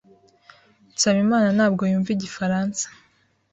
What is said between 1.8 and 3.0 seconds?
yumva igifaransa.